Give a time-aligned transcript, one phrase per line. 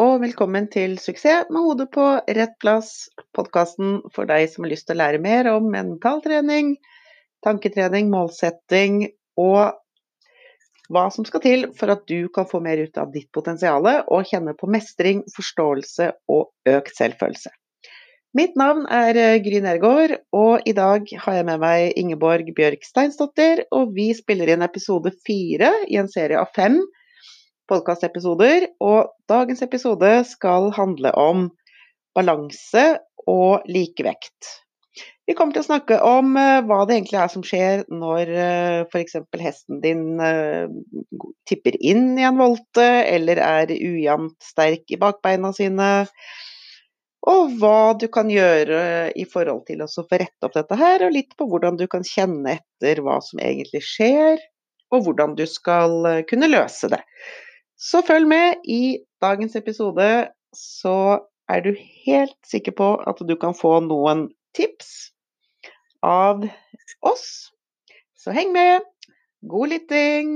[0.00, 2.04] og velkommen til Suksess med hodet på
[2.36, 6.76] rett plass, podkasten for deg som har lyst til å lære mer om mentaltrening,
[7.44, 9.02] tanketrening, målsetting
[9.40, 9.74] og
[10.92, 14.28] hva som skal til for at du kan få mer ut av ditt potensial og
[14.28, 17.52] kjenne på mestring, forståelse og økt selvfølelse.
[18.36, 22.86] Mitt navn er eh, Gry Nergård, og i dag har jeg med meg Ingeborg Bjørk
[22.88, 23.66] Steinsdottir.
[23.76, 26.78] Og vi spiller inn episode fire i en serie av fem
[27.72, 28.68] podkastepisoder.
[28.84, 31.48] Og dagens episode skal handle om
[32.16, 32.84] balanse
[33.30, 34.58] og likevekt.
[35.28, 38.78] Vi kommer til å snakke om uh, hva det egentlig er som skjer når eh,
[38.90, 39.20] f.eks.
[39.38, 40.66] hesten din uh,
[41.48, 45.92] tipper inn i en volte, eller er ujevnt sterk i bakbeina sine.
[47.30, 51.14] Og hva du kan gjøre i forhold til å få rette opp dette her, og
[51.14, 54.42] litt på hvordan du kan kjenne etter hva som egentlig skjer,
[54.92, 57.00] og hvordan du skal kunne løse det.
[57.82, 58.54] Så følg med.
[58.64, 61.72] I dagens episode så er du
[62.06, 65.10] helt sikker på at du kan få noen tips
[66.02, 66.44] av
[67.02, 67.24] oss.
[68.14, 68.86] Så heng med.
[69.50, 70.30] God lytting.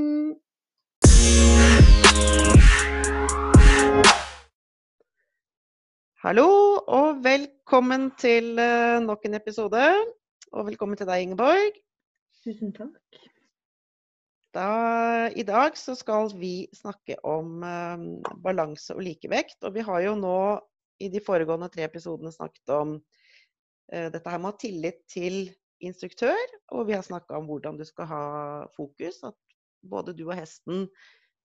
[6.26, 6.48] Hallo
[6.98, 9.86] og velkommen til eh, nok en episode.
[10.50, 11.78] Og velkommen til deg, Ingeborg.
[12.42, 13.30] Tusen takk.
[14.56, 18.04] Da, I dag så skal vi snakke om eh,
[18.40, 19.58] balanse og likevekt.
[19.68, 20.38] Og vi har jo nå
[21.02, 22.94] i de foregående tre episodene snakket om
[23.92, 25.42] eh, dette her med å ha tillit til
[25.84, 26.54] instruktør.
[26.72, 28.22] Og vi har snakka om hvordan du skal ha
[28.78, 29.20] fokus.
[29.28, 29.36] At
[29.84, 30.86] både du og hesten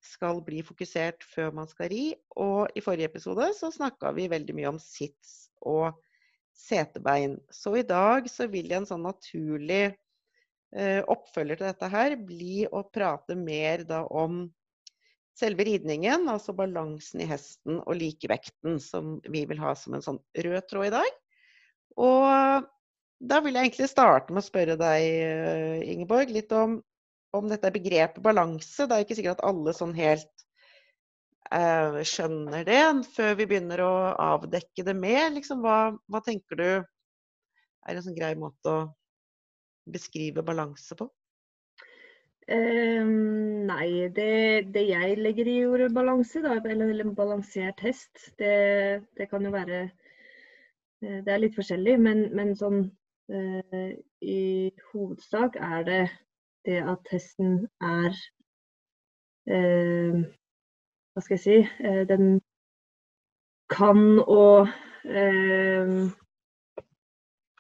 [0.02, 2.06] skal bli fokusert før man skal ri.
[2.40, 6.00] Og i forrige episode så snakka vi veldig mye om sits og
[6.56, 7.36] setebein.
[7.52, 9.90] Så i dag så vil jeg en sånn naturlig
[10.72, 14.46] oppfølger til dette her bli å prate mer da om
[15.41, 20.22] selve ridningen, altså balansen i hesten og likevekten, som vi vil ha som en sånn
[20.46, 21.18] rød tråd i dag.
[22.00, 22.68] Og
[23.22, 26.79] da vil jeg egentlig starte med å spørre deg, eh, Ingeborg, litt om,
[27.38, 28.88] om dette begrepet balanse.
[28.88, 30.46] Det er ikke sikkert at alle sånn helt
[31.53, 32.81] eh, skjønner det
[33.13, 33.94] før vi begynner å
[34.31, 35.29] avdekke det mer.
[35.35, 38.81] Liksom, hva, hva tenker du er en sånn grei måte å
[39.90, 41.08] beskrive balanse på?
[42.52, 49.06] Um, nei, det, det, jeg legger i ordet balanse, da, eller, eller balansert hest, det,
[49.18, 52.81] det, kan jo være eh, Det er litt forskjellig, men, men sånn
[53.31, 53.94] uh,
[54.25, 54.41] i
[54.91, 56.02] hovedsak er det
[56.66, 58.12] det at hesten er
[59.47, 60.20] uh,
[61.14, 62.41] Hva skal jeg si uh, Den
[63.72, 64.68] kan og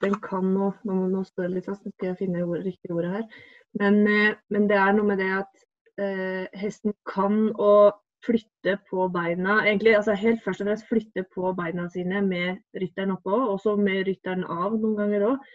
[0.01, 2.93] den kan nå Nå, nå står det litt fast, nå skal jeg finne ord, riktig
[2.93, 3.25] ordet her.
[3.79, 5.65] Men, eh, men, det er noe med det at
[6.01, 7.91] eh, hesten kan å
[8.25, 13.15] flytte på beina egentlig, altså Helt først og fremst flytte på beina sine med rytteren
[13.15, 15.47] oppå, også med rytteren av noen ganger òg.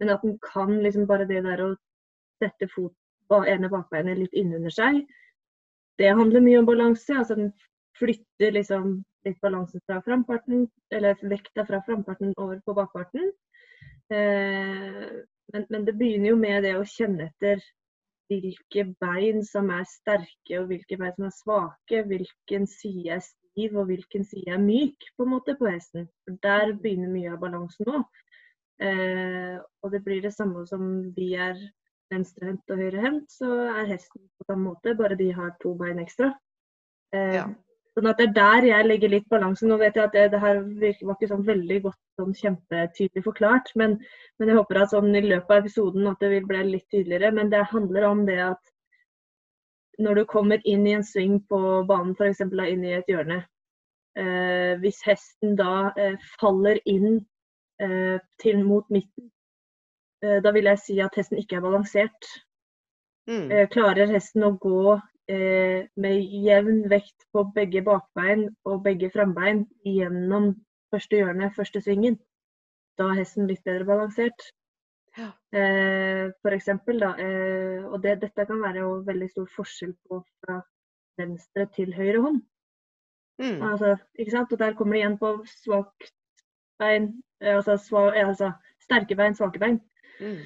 [0.00, 1.74] Men at den kan liksom bare det der å
[2.42, 2.94] sette fot
[3.32, 5.00] ene bakbeinet litt innunder seg,
[5.98, 7.14] det handler mye om balanse.
[7.16, 7.52] altså Den
[7.98, 13.32] flytter liksom litt balansen fra framparten, eller vekta fra framparten over på bakparten.
[14.12, 15.08] Eh,
[15.52, 17.62] men, men, det begynner jo med det å kjenne etter
[18.30, 22.02] hvilke bein som er sterke og hvilke bein som er svake.
[22.10, 26.08] Hvilken side er stiv og hvilken side er myk på en måte på hesten.
[26.26, 28.02] For Der begynner mye av balansen nå.
[28.82, 31.56] Eh, og det blir det samme som vi er
[32.12, 36.30] venstrehendt og høyrehendt, så er hesten på samme måte, bare de har to bein ekstra.
[37.14, 37.46] Eh, ja.
[37.96, 39.64] Sånn at Det er der jeg legger litt balanse.
[39.64, 43.24] Nå vet jeg at det, det her virker, var ikke sånn veldig godt sånn kjempetydelig
[43.24, 43.96] forklart, men,
[44.36, 47.32] men, jeg håper at sånn i løpet av episoden at det vil bli litt tydeligere.
[47.38, 48.72] Men det handler om det at
[50.04, 52.44] når du kommer inn i en sving på banen, f.eks.
[52.44, 53.40] inn i et hjørne,
[54.20, 57.22] eh, hvis hesten da eh, faller inn
[57.80, 59.30] eh, til mot midten,
[60.20, 62.32] eh, da vil jeg si at hesten ikke er balansert.
[63.24, 63.48] Mm.
[63.48, 70.52] Eh, klarer hesten å gå med jevn vekt på begge bakbein og begge frambein gjennom
[70.94, 72.18] første hjørne, første svingen.
[72.98, 74.46] Da er hesten litt bedre balansert.
[75.16, 75.30] Ja.
[75.58, 80.20] Eh, for eksempel, da, eh, og det, dette kan være jo veldig stor forskjell på
[80.44, 80.60] fra
[81.20, 82.42] venstre til høyre hånd.
[83.40, 83.62] Mm.
[83.64, 84.52] Altså, ikke sant?
[84.52, 85.32] Og der kommer det igjen på
[85.62, 86.12] svakt
[86.80, 88.52] bein, eh, altså, svag, altså,
[88.84, 89.80] sterke bein, svake bein.
[90.20, 90.44] Mm.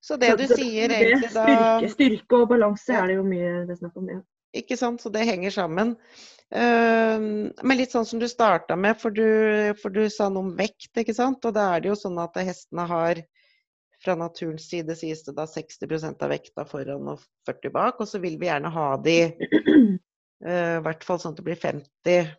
[0.00, 3.02] Så det du sier det, egentlig da styrke, styrke, og balanse ja.
[3.02, 4.10] er det jo mye det er snakk om.
[4.12, 4.20] Ja.
[4.56, 5.96] Ikke sant, så det henger sammen.
[6.48, 9.26] Uh, men litt sånn som du starta med, for du,
[9.82, 11.44] for du, sa noe om vekt, ikke sant.
[11.44, 13.22] Og da er det jo sånn at hestene har
[13.98, 17.98] fra naturens side sies det da 60% av vekta foran og 40 bak.
[18.00, 21.60] Og så vil vi gjerne ha de uh, i hvert fall sånn at det blir
[21.60, 22.34] 50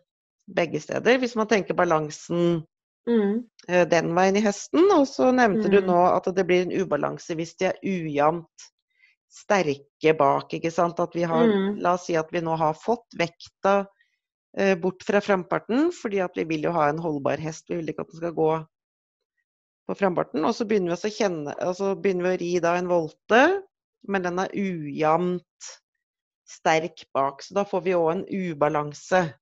[0.50, 1.20] begge steder.
[1.22, 2.64] Hvis man tenker balansen
[3.08, 3.44] Mm.
[3.68, 4.90] eh, den veien i høsten.
[4.96, 5.86] Og så nevnte du Mm.
[5.86, 8.68] nå at det blir en ubalanse hvis de er ujevnt
[9.30, 10.50] sterke bak.
[10.52, 10.98] ikke sant?
[11.00, 11.80] At vi har, Mm.
[11.80, 13.86] La oss si at vi nå har fått vekta
[14.58, 17.68] eh, bort fra framparten, fordi at vi vil jo ha en holdbar hest.
[17.68, 18.66] Vi vil ikke at den skal gå
[19.88, 20.44] på framparten.
[20.44, 23.62] Og så begynner vi å kjenne, altså begynner vi å ri da en volte,
[24.08, 25.70] men den er ujevnt
[26.48, 27.42] sterk bak.
[27.42, 29.34] Så da får vi òg en ubalanse.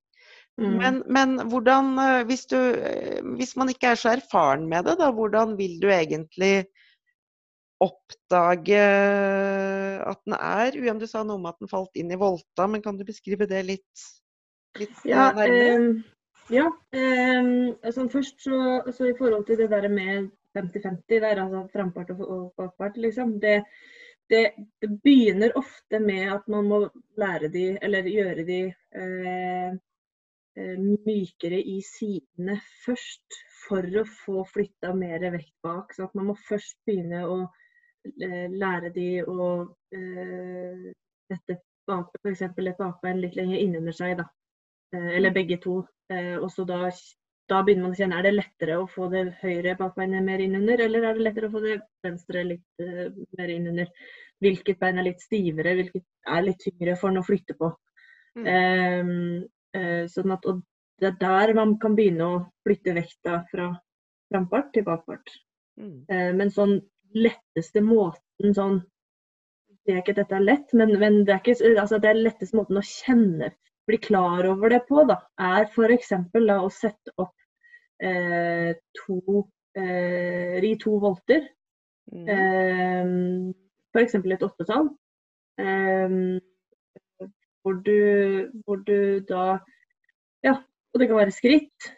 [0.58, 0.74] Mm.
[0.80, 4.96] Men, men hvordan, eh, hvis, du, eh, hvis man ikke er så erfaren med det,
[4.98, 6.66] da, hvordan vil du egentlig
[7.78, 8.80] oppdage
[10.02, 10.98] at den er UM?
[10.98, 13.62] Du sa noe om at den falt inn i volta, men kan du beskrive det
[13.68, 14.06] litt,
[14.80, 15.70] litt eh, Ja, nærmere?
[15.76, 16.02] eh,
[16.50, 16.66] ja
[16.96, 17.52] eh,
[17.84, 18.58] altså først så,
[18.90, 23.36] så i forhold til det der med 50-50, der, altså frampart og, og bakpart, liksom.
[23.38, 23.60] Det,
[24.32, 24.46] det,
[24.82, 26.80] det begynner ofte med at man må
[27.20, 29.76] lære de, eller gjøre de eh,
[30.78, 33.38] mykere i sidene først,
[33.68, 35.94] for å få flytta mer vekt bak.
[35.94, 39.48] Så man må først begynne å eh, lære de å
[39.94, 40.88] eh,
[41.28, 42.42] sette f.eks.
[42.42, 44.28] et bakbein litt lenger innunder seg, da.
[44.94, 45.80] Eh, eller begge to.
[46.12, 46.86] Eh, og så da,
[47.48, 50.84] da begynner man å kjenne er det lettere å få det høyre bakbeinet mer innunder,
[50.84, 53.06] eller er det lettere å få det venstre litt eh,
[53.38, 53.92] mer innunder.
[54.44, 56.04] Hvilket bein er litt stivere, hvilket
[56.36, 57.72] er litt tyngre for den å flytte på.
[58.38, 58.46] Mm.
[58.46, 59.46] Eh, eh,
[60.08, 60.62] sånn at, og
[60.98, 63.68] det er der man kan begynne å flytte vekta fra
[64.32, 65.32] framfart til bakpart.
[65.78, 65.98] Mm.
[66.10, 66.78] Eh, men sånn
[67.16, 68.80] letteste måten sånn
[69.68, 72.18] Jeg sier ikke at dette er lett, men, men det er ikke altså det er
[72.18, 73.52] letteste måten å kjenne,
[73.88, 76.10] bli klar over det på, da, er f.eks.
[76.36, 77.32] å sette opp
[78.04, 79.46] eh, to
[79.78, 81.46] eh, Ri to volter.
[82.12, 82.28] Mm.
[82.34, 83.14] Eh,
[83.94, 84.18] F.eks.
[84.18, 84.90] et åttetall.
[85.56, 86.18] Eh,
[87.68, 89.58] hvor, du, hvor du da
[90.44, 90.54] Ja,
[90.94, 91.88] og det kan være skritt.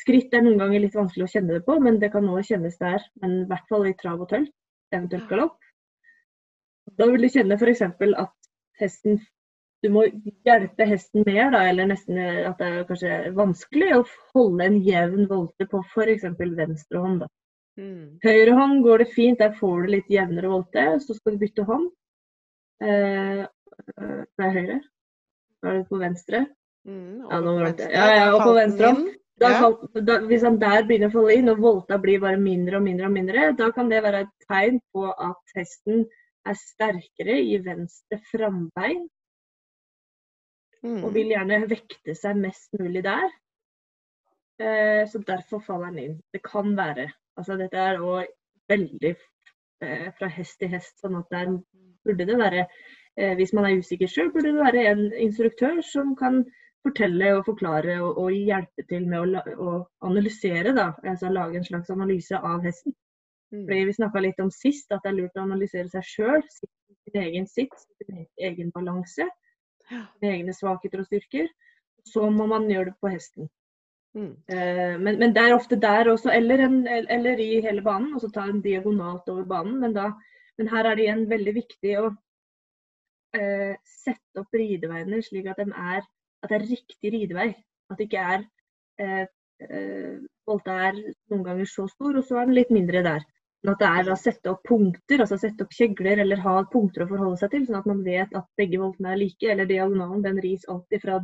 [0.00, 2.78] Skritt er noen ganger litt vanskelig å kjenne det på, men det kan nå kjennes
[2.80, 3.04] der.
[3.22, 4.50] Men i hvert fall i trav og tølt,
[4.94, 5.58] eventuelt galopp.
[6.98, 7.84] Da vil du kjenne f.eks.
[7.84, 8.34] at
[8.80, 9.20] hesten
[9.82, 10.04] Du må
[10.46, 15.26] hjelpe hesten mer, da, eller nesten at det er kanskje vanskelig å holde en jevn
[15.30, 16.26] volte på f.eks.
[16.38, 17.24] venstre hånd.
[17.24, 17.30] Da.
[17.82, 18.20] Mm.
[18.22, 20.86] Høyre hånd går det fint, der får du litt jevnere volte.
[21.02, 21.90] Så skal du bytte hånd.
[22.82, 24.78] Eh, eh, det er høyre.
[25.62, 26.46] Da er det på venstre.
[26.88, 27.28] Mm.
[27.30, 27.90] Ja, nå var det.
[27.94, 29.02] Ja, ja, og på venstre òg.
[29.42, 29.68] Da, Ja.
[30.06, 33.06] da, hvis han der begynner å falle inn, og volta blir bare mindre og mindre,
[33.06, 36.04] og mindre, da kan det være et tegn på at hesten
[36.46, 39.08] er sterkere i venstre frambein
[40.82, 41.04] Mm.
[41.04, 43.28] og vil gjerne vekte seg mest mulig der.
[44.58, 46.16] Eh, så derfor faller han inn.
[46.34, 47.06] Det kan være.
[47.38, 48.26] Altså dette er òg
[48.68, 49.12] veldig
[49.82, 51.52] eh, fra hest til hest, sånn at der
[52.04, 52.66] burde det være
[53.12, 56.38] Hvis man er usikker sjøl, burde det være en instruktør som kan
[56.82, 59.74] fortelle og forklare og, og hjelpe til med å, å
[60.08, 60.90] analysere, da.
[61.04, 62.94] Altså lage en slags analyse av hesten.
[63.52, 63.66] Mm.
[63.66, 66.44] Fordi vi snakka litt om sist, at det er lurt å analysere seg sjøl.
[66.50, 69.28] Sin egen sitt, sin egen balanse.
[69.88, 71.50] Sine egne svakheter og styrker.
[72.08, 73.50] Så må man gjøre det på hesten.
[74.16, 74.32] Mm.
[74.52, 78.24] Eh, men, men det er ofte der også, eller, en, eller i hele banen, og
[78.24, 79.78] så ta en diagonalt over banen.
[79.84, 80.10] Men, da,
[80.58, 82.10] men her er det igjen veldig viktig å
[83.36, 86.02] eh, sette opp rideveiene slik at, de er,
[86.42, 87.50] at det er riktig ridevei.
[87.90, 88.44] At det ikke er
[89.02, 89.26] eh,
[89.68, 90.16] eh,
[90.48, 90.98] Volta er
[91.30, 93.26] noen ganger så stor, og så er den litt mindre der.
[93.62, 97.04] Men at det er å sette opp punkter, altså sette opp kjegler eller ha punkter
[97.04, 100.24] å forholde seg til, sånn at man vet at begge voltene er like, eller diagonalen
[100.24, 101.20] den ris alltid fra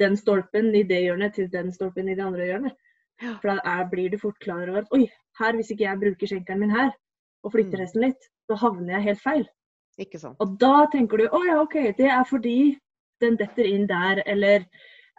[0.00, 2.78] den stolpen i det hjørnet til den stolpen i det andre hjørnet.
[3.22, 3.34] Ja.
[3.42, 5.04] For da er, blir du fort klar over at oi,
[5.38, 6.90] her hvis ikke jeg bruker skjenkeren min her,
[7.44, 7.84] og flytter Mm.
[7.84, 9.44] hesten litt, så havner jeg helt feil.
[10.00, 10.38] Ikke sant.
[10.42, 12.74] Og da tenker du å ja, OK, det er fordi
[13.22, 14.66] den detter inn der, eller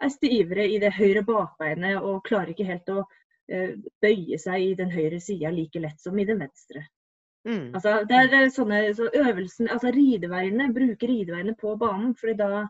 [0.02, 3.04] er stivere i det høyre bakbeinet og klarer ikke helt å
[3.48, 3.72] eh,
[4.04, 6.84] bøye seg i den høyre sida like lett som i den venstre.
[7.46, 7.70] Mm.
[7.78, 12.64] Altså, det er, er sånne så øvelsen, altså rideveiene, bruke rideveiene på banen, fordi da,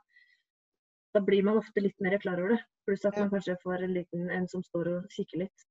[1.17, 2.63] da blir man ofte litt mer klar over det.
[2.87, 5.67] Pluss at man kanskje får en liten en som står og kikker litt.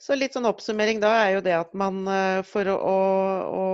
[0.00, 2.94] Så litt sånn oppsummering da er jo det at man eh, for å,
[3.46, 3.66] å,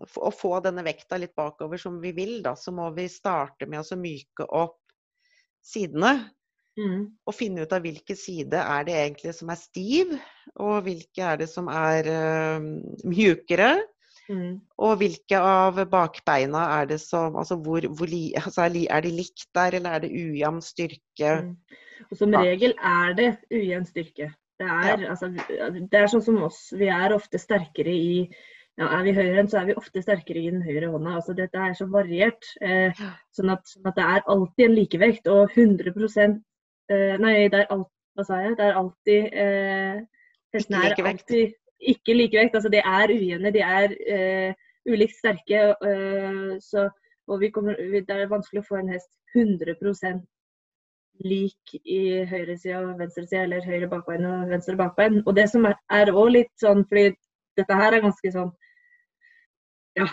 [0.00, 3.84] å, få denne vekta litt bakover som vi vil, da, så må vi starte med
[3.84, 4.80] å myke opp
[5.62, 6.16] sidene.
[6.80, 7.10] Mm.
[7.28, 10.12] Og finne ut av hvilke side er det egentlig som er stiv,
[10.56, 12.68] og hvilke er det som er uh,
[13.04, 13.74] mjukere.
[14.30, 14.60] Mm.
[14.78, 19.10] Og hvilke av bakbeina er det som Altså, hvor, hvor altså er, li, er de
[19.16, 21.32] likt der, eller er det ujevn styrke?
[21.42, 21.56] Mm.
[22.08, 24.30] Og som regel er det ujevn styrke.
[24.60, 26.66] Det er, altså, det er sånn som oss.
[26.76, 28.16] Vi er ofte sterkere i
[28.78, 31.16] ja, Er vi høyrehendt, så er vi ofte sterkere i den høyre hånda.
[31.18, 32.46] Altså, dette er så variert.
[32.64, 33.00] Eh,
[33.36, 35.28] sånn, at, sånn at det er alltid en likevekt.
[35.32, 38.56] Og 100 eh, Nei, det er alt, hva sa jeg?
[38.58, 40.00] Det er alltid eh,
[40.54, 41.56] Hestene er alltid
[41.94, 42.56] ikke likevekt.
[42.56, 45.62] Altså de er ujevne, de er eh, ulikt sterke.
[45.90, 46.88] eh, så,
[47.28, 49.76] og vi kommer, det er vanskelig å få en hest 100
[51.24, 55.22] lik i høyresida og venstresida, eller høyre bakbein og venstre bakbein.
[55.26, 57.14] Og det som er- òg litt sånn, fordi
[57.56, 58.52] dette her er ganske sånn
[59.96, 60.04] Ja.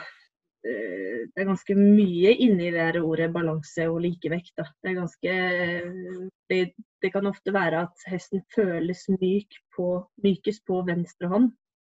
[0.65, 4.53] eh, Det er ganske mye inni det her ordet balanse og likevekt.
[4.57, 4.63] Da.
[4.83, 10.85] Det er ganske det, det kan ofte være at hesten føles myk på, mykest på
[10.85, 11.51] venstre hånd.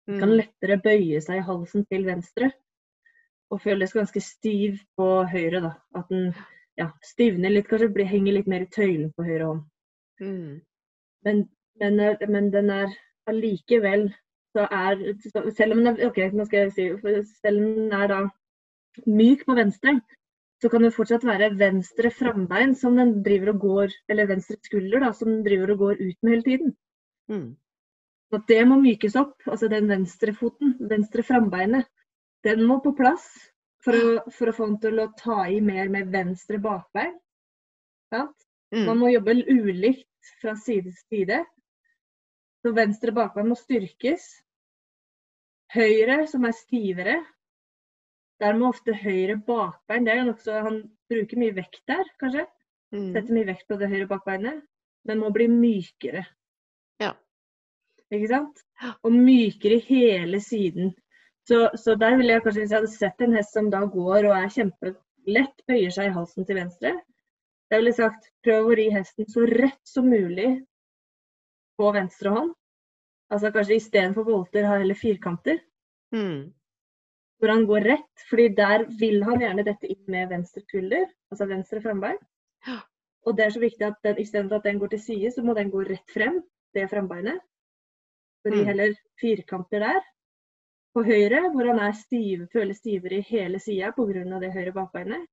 [0.07, 0.37] Kan Mm.
[0.37, 2.51] lettere bøye seg i halsen til venstre.
[3.51, 5.61] Og føles ganske stiv på høyre.
[5.61, 5.73] da.
[5.95, 6.33] At den
[6.77, 9.65] ja, stivner litt, kanskje blir, henger litt mer i tøylen på høyre hånd.
[10.22, 10.53] Mm.
[11.25, 11.43] Men,
[11.81, 12.96] men, eh, men den er
[13.29, 14.10] allikevel
[14.57, 15.01] så er
[15.53, 16.29] Selv om den er, okay,
[16.74, 16.88] si,
[17.43, 18.19] selv om den er da
[19.05, 20.00] myk på venstre,
[20.62, 25.03] så kan det fortsatt være venstre frambein som den driver og går, eller venstre skulder
[25.05, 26.74] da, som den driver og går ut med hele tiden.
[27.29, 27.51] Mm.
[28.31, 29.36] Så det må mykes opp.
[29.46, 31.86] Altså den venstre foten, venstre frambeinet,
[32.43, 33.27] den må på plass
[33.86, 37.10] for å, for å få den til å ta i mer med venstre bakvei.
[38.13, 38.84] Mm.
[38.86, 41.39] Man må jobbe ulikt fra side til side.
[42.63, 44.27] Så venstre bakvei må styrkes.
[45.74, 47.17] Høyre, som er stivere,
[48.39, 52.46] der må ofte høyre bakbein det er jo nokså, Han bruker mye vekt der, kanskje.
[52.93, 53.12] Mm.
[53.15, 54.62] Setter mye vekt på det høyre bakbeinet,
[55.07, 56.24] men må bli mykere.
[57.01, 57.13] Ja.
[58.13, 58.63] Ikke sant?
[59.03, 60.93] Og mykere hele siden.
[61.48, 64.25] Så, så der ville jeg kanskje, hvis jeg hadde sett en hest som da går
[64.27, 66.92] og er kjempelett, bøyer seg i halsen til venstre,
[67.72, 70.50] da ville jeg sagt prøv å ri hesten så rett som mulig
[71.80, 72.51] på venstre hånd.
[73.32, 75.60] Altså kanskje istedenfor volter ha heller firkanter,
[76.13, 76.54] Mm.
[77.39, 78.24] hvor han går rett.
[78.30, 82.18] fordi der vil han gjerne dette inn med venstre skulder, altså venstre frambein.
[83.27, 85.54] Og det er så viktig at den, istedenfor at den går til side, så må
[85.54, 86.42] den gå rett frem,
[86.74, 87.39] det frambeinet.
[88.44, 88.66] Så ri Mm.
[88.66, 90.01] heller firkanter der.
[90.98, 94.39] På høyre, hvor han er stiv, føler stivere i hele sida pga.
[94.42, 95.27] det høyre bakbeinet,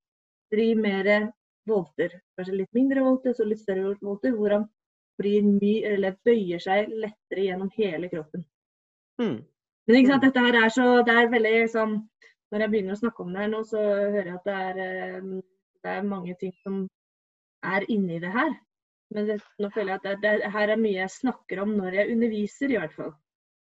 [0.52, 1.30] Blir mer
[1.66, 2.20] volter.
[2.36, 4.66] Kanskje litt mindre volter, så litt større volter, hvor han
[5.16, 8.44] blir my, eller bøyer seg lettere gjennom hele kroppen.
[9.22, 9.40] Mm.
[9.86, 11.96] Men ikke sant, dette her er så, det er veldig sånn
[12.52, 14.84] Når jeg begynner å snakke om det her nå, så hører jeg at det er,
[14.84, 15.26] eh,
[15.82, 16.82] det er mange ting som
[17.64, 18.52] er inni det her.
[19.16, 22.02] Men det, nå føler jeg at det, det her er mye jeg snakker om når
[22.02, 23.14] jeg underviser, i hvert fall.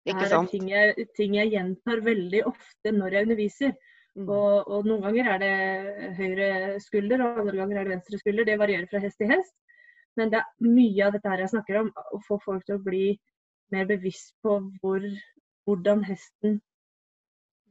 [0.03, 3.75] Det er ting jeg, ting jeg gjentar veldig ofte når jeg underviser.
[4.13, 4.27] Mm.
[4.29, 6.49] Og, og noen ganger er det høyre
[6.83, 8.47] skulder, og andre ganger er det venstre skulder.
[8.49, 9.55] Det varierer fra hest til hest.
[10.19, 12.83] Men det er mye av dette her jeg snakker om, å få folk til å
[12.83, 13.07] bli
[13.73, 15.07] mer bevisst på hvor,
[15.65, 16.59] hvordan hesten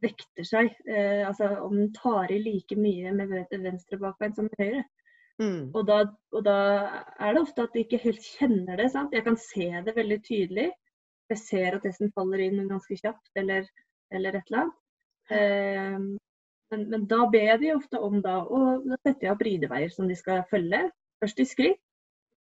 [0.03, 0.73] vekter seg.
[0.89, 4.83] Eh, altså om den tar i like mye med venstre bakbein som med høyre.
[5.43, 5.71] Mm.
[5.73, 6.03] Og da,
[6.35, 6.57] og da
[7.19, 8.91] er det ofte at de ikke helt kjenner det.
[8.93, 9.15] sant?
[9.15, 10.71] Jeg kan se det veldig tydelig.
[11.33, 13.65] Jeg ser at hesten faller inn ganske kjapt, eller,
[14.13, 14.79] eller et eller annet.
[15.33, 15.97] Eh,
[16.73, 19.93] men, men da ber jeg de ofte om da, og da setter jeg opp rideveier
[19.93, 20.87] som de skal følge.
[21.23, 21.81] Først i skritt,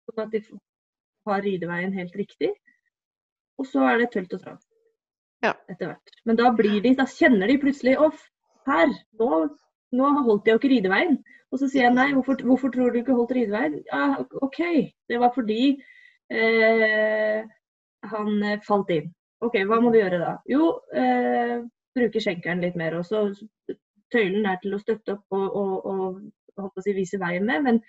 [0.09, 0.41] sånn at de
[1.29, 2.51] har rideveien helt riktig.
[3.59, 4.59] Og så er det tølt og trav.
[5.43, 5.53] Ja.
[5.71, 6.13] Etter hvert.
[6.27, 8.09] Men da blir de, da kjenner de plutselig Å,
[8.69, 8.93] her!
[9.19, 9.43] Nå,
[9.95, 11.19] nå holdt jeg jo ikke rideveien.
[11.49, 13.79] Og så sier jeg nei, hvorfor, hvorfor tror du ikke holdt rideveien?
[13.89, 14.59] Ja, OK,
[15.09, 15.63] det var fordi
[16.29, 17.41] eh,
[18.13, 19.11] han eh, falt inn.
[19.45, 20.33] OK, hva må du gjøre da?
[20.49, 21.59] Jo, eh,
[21.95, 22.97] bruke skjenkeren litt mer.
[22.99, 23.29] også.
[24.09, 26.21] tøylen er til å støtte opp og, og,
[26.57, 27.63] og si, vise veien med.
[27.63, 27.79] Men,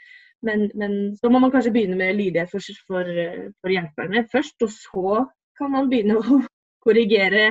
[0.47, 3.09] men, men så må man kanskje begynne med lydighet for, for,
[3.61, 4.57] for hjelperne først.
[4.63, 5.25] Og så
[5.59, 6.41] kan man begynne å
[6.85, 7.51] korrigere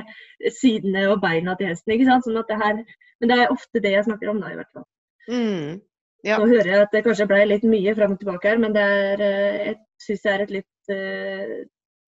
[0.60, 1.94] sidene og beina til hesten.
[1.94, 2.26] ikke sant?
[2.26, 2.82] Sånn at det her,
[3.20, 4.88] men det er ofte det jeg snakker om da, i hvert fall.
[5.30, 5.80] Mm.
[6.26, 6.36] Ja.
[6.36, 8.82] Nå hører jeg at det kanskje ble litt mye fram og tilbake her, men det
[8.84, 11.54] er, eh, jeg syns det er et litt eh,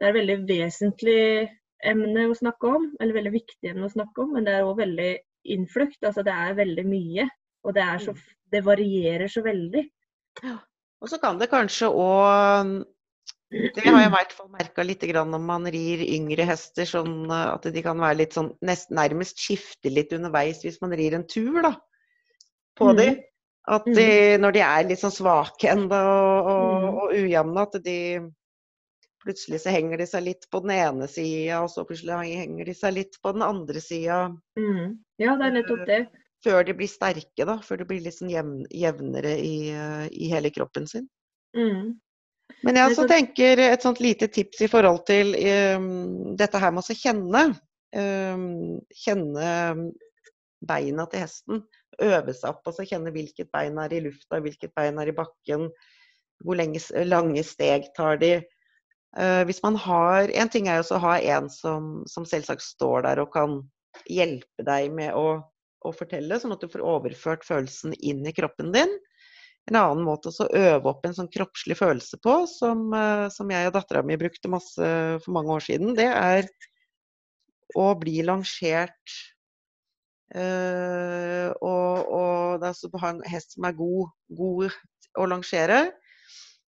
[0.02, 1.18] Det er et veldig vesentlig
[1.87, 4.80] emne å snakke om, eller veldig viktig emne å snakke om, men det er òg
[4.80, 5.12] veldig
[5.54, 6.00] innflukt.
[6.02, 7.26] Altså det er veldig mye.
[7.62, 8.14] Og det, så,
[8.50, 9.85] det varierer så veldig.
[10.42, 12.75] Og så kan det kanskje òg
[13.52, 17.30] Det har jeg i hvert fall merka litt grann når man rir yngre hester, sånn
[17.38, 21.28] at de kan være litt sånn nest, nærmest skifte litt underveis hvis man rir en
[21.30, 21.76] tur, da.
[22.75, 23.12] På de.
[23.71, 24.11] At de,
[24.42, 27.99] når de er litt sånn svake ennå og, og, og ujevne, at de
[29.23, 32.75] Plutselig så henger de seg litt på den ene sida, og så plutselig henger de
[32.75, 34.25] seg litt på den andre sida.
[34.59, 34.99] Mm.
[35.23, 36.00] Ja, det er nettopp det.
[36.43, 37.61] Før de blir sterke, da.
[37.62, 41.07] Før de blir litt sånn jevn, jevnere i, eh, i hele kroppen sin.
[41.55, 41.93] Mm.
[42.62, 45.35] Men jeg også så- tenker et sånt lite tips i forhold til
[45.76, 47.45] um, dette her med å kjenne.
[47.95, 49.93] Um, kjenne
[50.67, 51.62] beina til hesten.
[52.00, 55.17] Øve seg opp og så kjenne hvilket bein er i lufta, hvilket bein er i
[55.17, 55.71] bakken.
[56.43, 58.43] hvor lenge, lange steg tar de.
[59.12, 63.04] Uh, hvis man har En ting er jo å ha en som, som, selvsagt står
[63.04, 63.59] der og kan
[64.09, 65.42] hjelpe deg med å,
[65.85, 68.95] å, fortelle, sånn at du får overført følelsen inn i kroppen din.
[69.69, 73.69] En annen måte å øve opp en sånn kroppslig følelse på, som, uh, som jeg
[73.69, 74.88] og dattera mi brukte masse
[75.23, 76.49] for mange år siden, det er
[77.76, 79.21] å bli langert
[80.33, 84.76] Uh, og, og det er å ha en hest som er god, god
[85.21, 85.83] å langere.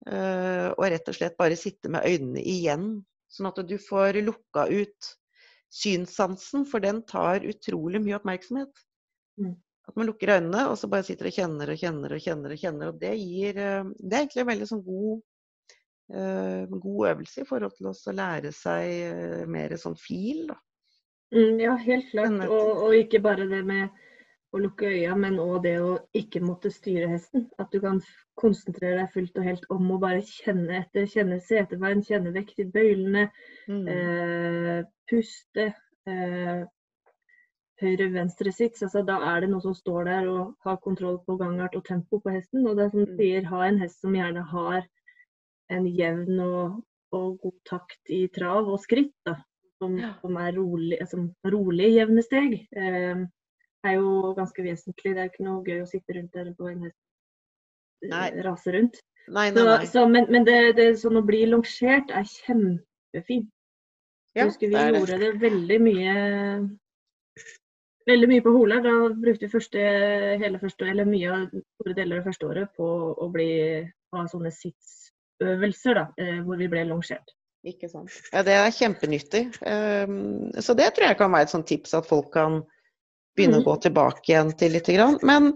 [0.03, 2.87] Uh, og rett og slett bare sitte med øynene igjen,
[3.31, 5.11] sånn at du får lukka ut
[5.73, 8.83] synssansen, for den tar utrolig mye oppmerksomhet.
[9.39, 9.53] Mm.
[9.87, 12.53] At man lukker øynene og så bare sitter og kjenner og kjenner og kjenner.
[12.55, 15.23] Og kjenner, og det gir uh, Det er egentlig en veldig sånn god,
[16.13, 20.43] god øvelse i forhold til å lære seg mer sånn fil.
[20.51, 20.57] da.
[21.33, 22.35] Mm, ja, helt klart.
[22.45, 24.03] Og, og, ikke bare det med
[24.53, 27.47] å lukke øya, men òg det å ikke måtte styre hesten.
[27.61, 27.99] At du kan
[28.39, 31.07] konsentrere deg fullt og helt om å bare kjenne etter.
[31.09, 33.27] Kjenne setebein, kjenne vekt i bøylene.
[33.67, 33.83] Mm.
[33.95, 34.79] Eh,
[35.09, 35.71] puste.
[36.09, 36.63] Eh,
[37.83, 38.85] Høyre-venstre-sits.
[38.85, 42.21] Altså, da er det noe som står der og har kontroll på gangart og tempo
[42.21, 42.67] på hesten.
[42.67, 43.17] Og det er som du mm.
[43.21, 44.85] sier, ha en hest som gjerne har
[45.73, 46.77] en jevn og,
[47.17, 49.15] og god takt i trav og skritt.
[49.25, 49.39] da
[49.83, 53.23] som, som er rolig, som rolig jevne steg, eh,
[53.87, 55.15] er jo ganske vesentlig.
[55.15, 56.99] Det er ikke noe gøy å sitte rundt der på en hest
[58.09, 59.01] eh, rase rundt.
[59.27, 59.79] Nei, nei, nei.
[59.85, 63.51] Så, så, men, men det, det, sånn å bli longert er kjempefint.
[64.33, 65.33] Ja, jeg husker vi det gjorde det.
[65.43, 66.13] veldig mye
[68.09, 68.79] veldig mye på Hola.
[68.83, 69.83] Da brukte vi første,
[70.41, 73.53] hele første, eller mye av store deler av første året på å bli,
[74.15, 77.35] ha sånne sitsøvelser da, eh, hvor vi ble longert.
[77.63, 78.11] Ikke sant.
[78.33, 79.45] Ja, det er kjempenyttig.
[79.63, 82.59] Um, så det tror jeg kan være et sånt tips at folk kan
[83.35, 83.63] begynne mm.
[83.63, 84.89] å gå tilbake igjen til litt.
[85.25, 85.51] Men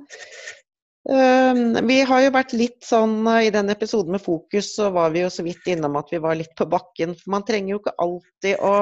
[1.12, 5.25] øh, vi har jo vært litt sånn I den episoden med fokus så var vi
[5.25, 7.17] jo så vidt innom at vi var litt på bakken.
[7.19, 8.78] For man trenger jo ikke alltid å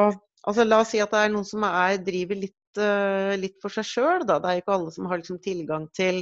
[0.45, 3.73] Altså la oss si at det er noen som er, driver litt, øh, litt for
[3.73, 4.35] seg sjøl, da.
[4.37, 6.19] Det er jo ikke alle som har liksom tilgang til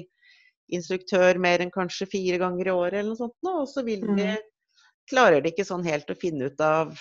[0.71, 3.35] instruktør mer enn kanskje fire ganger i året eller noe sånt.
[3.43, 4.37] Nå, og så vil de mm
[5.09, 6.93] klarer de ikke sånn helt å finne ut av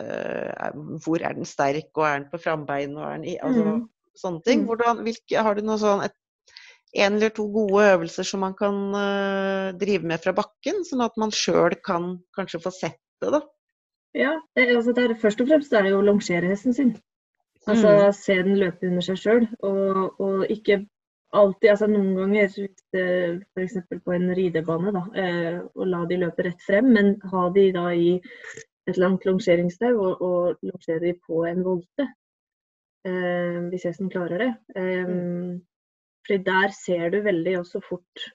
[0.00, 0.68] uh,
[1.04, 3.84] hvor er den sterk, og er den på frambein, og er den i altså, mm.
[4.18, 4.64] Sånne ting.
[4.64, 4.66] Mm.
[4.70, 6.16] Hvordan, hvilke, har du noe sånn et,
[6.98, 11.16] en eller to gode øvelser som man kan uh, drive med fra bakken, sånn at
[11.20, 13.44] man sjøl kan kanskje få sett det, da?
[14.18, 16.96] Ja, altså det er, først og fremst er det jo å longere hesten sin.
[17.68, 18.16] Altså mm.
[18.16, 20.80] se den løpe under seg sjøl, og, og, ikke
[21.36, 22.54] alltid, altså Noen ganger,
[23.54, 23.76] f.eks.
[23.92, 27.84] på en ridebane, da, eh, og la de løpe rett frem, men ha de da
[27.94, 28.16] i
[28.90, 32.08] et langt longeringstau og, og longere de på en volte.
[33.08, 34.50] Eh, hvis hesten klarer det.
[34.76, 35.60] Mm.
[36.26, 38.26] fordi der ser du veldig også fort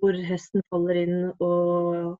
[0.00, 2.16] hvor hesten faller inn og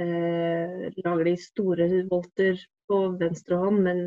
[0.00, 4.00] eh, lager de store volter på venstre hånd, men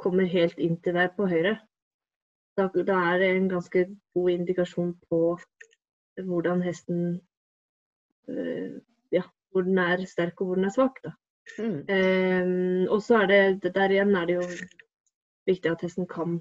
[0.00, 1.56] kommer helt inn til deg på høyre
[2.58, 5.20] da, da, er det en ganske god indikasjon på
[6.22, 7.20] hvordan hesten
[9.12, 10.96] Ja, hvor den er sterk og hvor den er svak.
[11.04, 11.10] Da.
[11.58, 11.80] Mm.
[11.92, 13.26] Um, og så er
[13.60, 14.46] det der igjen er det jo
[15.46, 16.40] viktig at hesten kan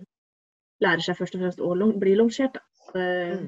[0.83, 2.59] lære seg først og fremst å bli longert.
[2.93, 3.47] Uh, mm.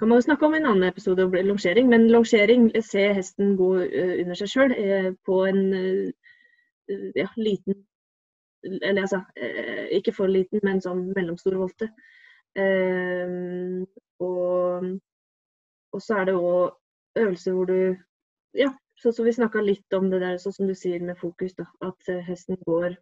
[0.00, 3.56] kan man jo snakke om i en annen episode om longering, men longering, se hesten
[3.56, 5.64] gå uh, under seg sjøl uh, på en
[7.16, 7.84] ja, liten
[8.62, 11.88] eller altså, eh, ikke for liten, men sånn mellomstor volte.
[12.58, 13.82] Eh,
[14.22, 14.88] og,
[15.92, 17.78] og, så er det òg øvelser hvor du
[18.52, 18.68] Ja,
[19.00, 21.64] sånn som vi snakka litt om det der, sånn som du sier med fokus, da.
[21.80, 23.00] At eh, hesten går eh,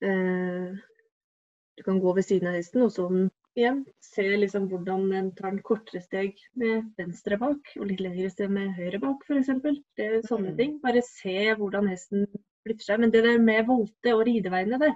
[0.00, 3.08] Du kan gå ved siden av hesten, og så
[3.54, 8.30] igjen se liksom hvordan en tar en kortere steg med venstre bak, og litt lengre
[8.32, 9.52] steg med høyre bak, f.eks.
[9.98, 10.58] Det er sånne mm.
[10.58, 10.74] ting.
[10.82, 12.26] Bare se hvordan hesten
[12.64, 13.04] flytter seg.
[13.04, 14.90] Men det der med volte og rideveiene det,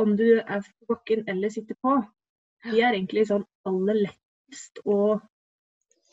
[0.00, 1.98] om du er på bakken eller sitter på,
[2.68, 5.18] de er egentlig sånn aller lettest å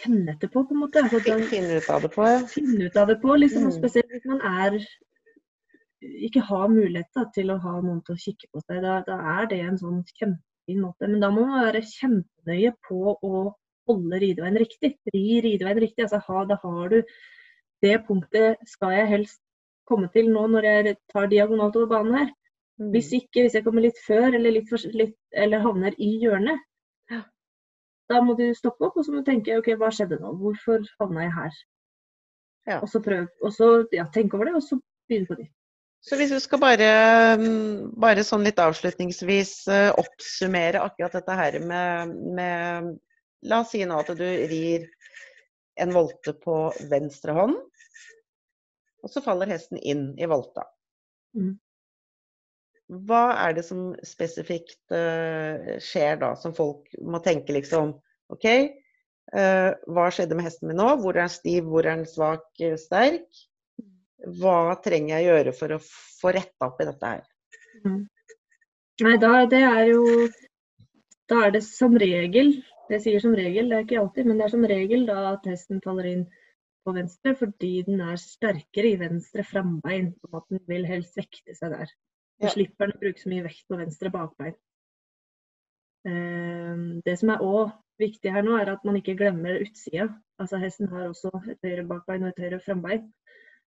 [0.02, 1.04] kjenne etter på, på en måte.
[1.04, 2.40] Altså, finne ut av det på, ja.
[2.50, 3.68] Finne ut av det på, liksom.
[3.70, 3.76] Mm.
[3.78, 4.80] Spesielt hvis man er
[6.02, 8.82] ikke har mulighet da, til å ha noen til å kikke på seg.
[8.84, 11.10] Da, da er det en sånn kjempefin måte.
[11.10, 13.34] Men da må man være kjempenøye på å
[13.88, 14.96] holde rideveien riktig.
[15.14, 16.06] Ri rideveien riktig.
[16.06, 17.02] Altså, ha, da har du
[17.86, 19.42] det punktet skal jeg helst
[19.88, 22.32] komme til nå når jeg tar diagonalt over banen her.
[22.78, 22.92] Mm.
[22.94, 26.62] Hvis ikke, hvis jeg kommer litt før eller, litt for, litt, eller havner i hjørnet,
[28.08, 30.32] da må du stoppe opp og så må du tenke ok, hva skjedde nå?
[30.40, 31.58] Hvorfor havna jeg her?
[32.68, 32.78] Ja.
[32.82, 35.57] Og så prøv, og så ja, tenk over det, og så begynne på nytt.
[36.08, 36.90] Så hvis du skal bare,
[37.36, 42.94] mm, bare sånn litt avslutningsvis uh, oppsummere akkurat dette her med, med
[43.48, 44.88] La oss si nå at du rir
[45.78, 46.56] en volte på
[46.90, 47.58] venstre hånd.
[49.06, 50.64] Og så faller hesten inn i volta.
[51.38, 51.54] Mm.
[53.08, 57.94] Hva er det som spesifikt uh, skjer da, som folk må tenke liksom
[58.34, 58.48] OK,
[59.36, 60.90] uh, hva skjedde med hesten min nå?
[61.04, 62.48] Hvor er den stiv, hvor er den svak,
[62.80, 63.28] sterk?
[64.40, 67.26] Hva trenger jeg gjøre for å få retta opp i dette her?
[67.86, 68.04] Mm.
[69.06, 70.04] Nei, da, det er jo
[71.30, 72.56] Da er det som regel
[72.90, 75.46] Jeg sier som regel, det er ikke alltid, men det er som regel da at
[75.46, 76.24] hesten faller inn
[76.88, 80.14] på venstre fordi den er sterkere i venstre frambein.
[80.28, 81.92] Og at den vil helst vekte seg der.
[82.40, 82.54] Så ja.
[82.54, 84.56] slipper den å bruke så mye vekt på venstre bakbein.
[86.08, 90.08] Ehm, det som er òg viktig her nå, er at man ikke glemmer utsida.
[90.40, 93.08] Altså Hesten har også et høyre bakbein og et høyre frambein.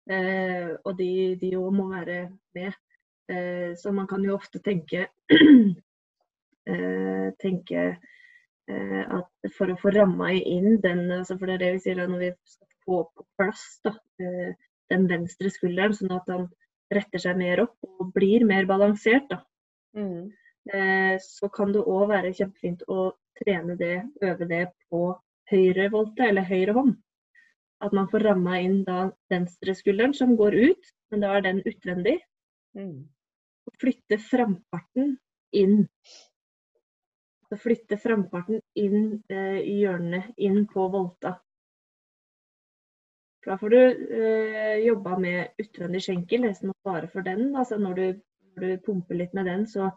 [0.08, 2.20] Ehm, og de òg må være
[2.56, 2.76] med.
[3.28, 5.06] Eh, så man kan jo ofte tenke,
[6.72, 7.82] eh, tenke
[8.68, 12.00] eh, at for å få ramma inn den altså For det er det vi sier
[12.00, 13.92] når vi skal få på plass da,
[14.88, 16.48] den venstre skulderen, sånn at han
[16.94, 19.42] retter seg mer opp og blir mer balansert, da.
[19.98, 20.30] Mm.
[21.20, 25.02] Så kan det òg være kjempefint å trene det, øve det på
[25.52, 26.96] høyre volte eller høyre hånd.
[27.84, 32.18] At man får ramma inn da venstreskulderen som går ut, men da er den utvendig.
[32.78, 33.06] Mm
[33.80, 35.16] flytte framparten
[35.50, 35.88] inn.
[37.48, 41.38] Så flytte framparten inn eh, i hjørnet, inn på volta.
[43.46, 47.54] Da får du eh, jobba med utvendig skjenkel, nesten bare for den.
[47.56, 48.06] Altså når du,
[48.52, 49.88] når du, pumper litt med den, så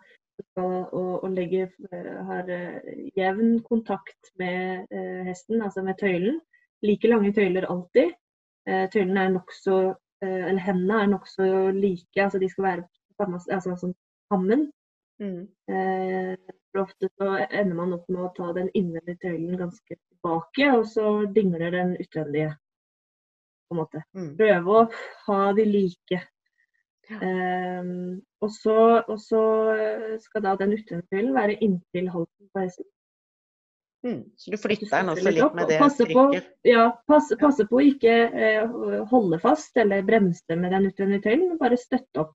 [0.54, 6.40] skal og, og legge, har eh, jevn kontakt med eh, hesten, altså med tøylen.
[6.86, 8.14] Like lange tøyler alltid.
[8.70, 9.82] Eh, tøylene er nokså
[10.22, 12.84] Eller hendene er nokså like, altså de skal være
[13.50, 13.96] altså sånn
[14.30, 14.68] hammen.
[15.22, 15.48] Mm.
[15.70, 16.36] Eh,
[16.72, 20.86] for ofte så ender man opp med å ta den innvendige tøylen ganske tilbake, og
[20.90, 22.56] så dingler den utvendige.
[23.70, 24.04] på en måte.
[24.14, 24.32] Mm.
[24.36, 24.88] Prøve å
[25.26, 26.22] ha de like.
[27.10, 27.20] Ja.
[27.24, 27.92] Eh,
[28.42, 29.44] og, så, og, så,
[30.20, 32.90] skal da den utvendige tøylen være inntil halsen på hesten.
[34.04, 34.22] Mm.
[34.36, 36.24] Så du flytter den også litt med det passe på,
[36.66, 38.72] ja, passe, passe, på å ikke eh,
[39.12, 42.34] holde fast eller bremse med den utvendige tøylen, men bare støtte opp.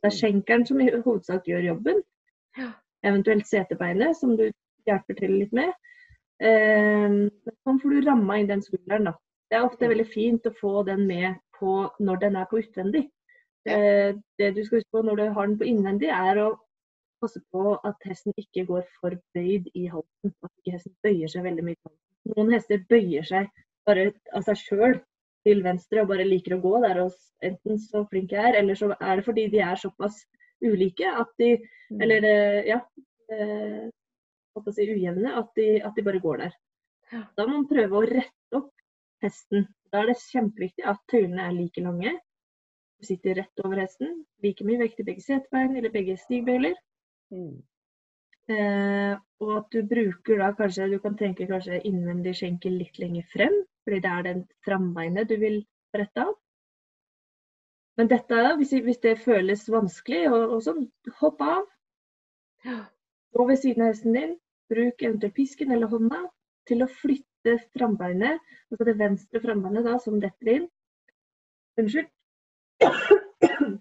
[0.00, 2.02] Det er skjenkeren som i hovedsak gjør jobben.
[3.02, 4.46] Eventuelt setebeinet, som du
[4.88, 5.74] hjelper til litt med.
[6.40, 7.18] Eh,
[7.66, 9.16] sånn får du ramma inn den skulderen, da.
[9.50, 13.08] Det er ofte veldig fint å få den med på når den er på utvendig.
[13.68, 16.50] Eh, det du skal huske på når du har den på innvendig, er å
[17.20, 20.34] passe på at hesten ikke går for bøyd i halsen.
[20.44, 21.94] At ikke hesten bøyer seg veldig mye.
[22.32, 23.48] Noen hester bøyer seg
[23.88, 24.98] bare av seg sjøl
[25.46, 27.02] til venstre og bare liker å gå der.
[27.04, 30.20] og Enten så flink jeg er, eller så er det fordi de er såpass
[30.60, 32.00] ulike at de mm.
[32.04, 32.80] Eller eh, ja,
[33.32, 33.86] eh,
[34.74, 36.58] si ujevne, at de, at de, bare går der.
[37.10, 38.70] Da må man prøve å rette opp
[39.24, 39.64] hesten.
[39.90, 42.12] Da er det kjempeviktig at tøylene er like lange.
[43.00, 44.20] Du sitter rett over hesten.
[44.44, 46.76] Like mye vekt i begge setebein eller begge stigbøyler.
[47.34, 47.58] Mm.
[48.50, 53.28] Eh, og at du bruker da kanskje Du kan tenke kanskje innvendig skjenkel litt lenger
[53.30, 53.52] frem
[53.84, 55.60] fordi det er den frambeinet du vil
[55.94, 56.34] brette av.
[57.98, 60.84] Men dette, hvis, hvis det føles vanskelig, og, og sånn,
[61.20, 61.64] hopp av.
[63.34, 64.36] Gå ved siden av hesten din.
[64.70, 66.20] Bruk eventuelt pisken eller hånda
[66.70, 68.38] til å flytte frambeinet,
[68.70, 70.66] altså det venstre frambeinet da, som detter inn.
[71.80, 72.10] Unnskyld.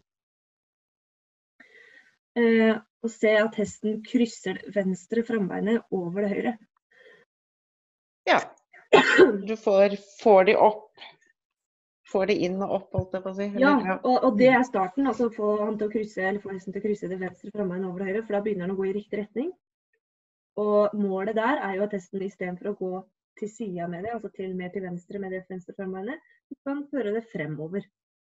[2.39, 6.57] Eh, og se at hesten krysser venstre frambeinet over det høyre.
[8.27, 8.41] Ja.
[9.49, 10.87] Du får, får de opp
[12.09, 13.45] Får de inn og opp, holdt jeg på å si.
[13.61, 15.05] Ja, og, og, det er starten.
[15.11, 17.85] altså Få han til å krysse, eller få hesten til å krysse det venstre frambeinet
[17.85, 19.51] over det høyre, for da begynner han å gå i riktig retning.
[20.57, 22.91] Og målet der er jo at hesten istedenfor å gå
[23.39, 26.25] til sida med det, altså til mer til venstre med det venstre frambeinet,
[26.65, 27.85] kan føre det fremover.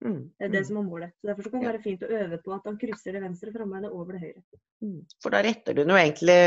[0.06, 0.20] Mm.
[0.30, 0.68] Det er det mm.
[0.70, 1.14] som er målet.
[1.18, 3.54] Så Derfor så kan det være fint å øve på at han krysser det venstre
[3.56, 4.44] frambeinet over det høyre.
[4.86, 5.00] Mm.
[5.24, 6.40] For da retter du den jo egentlig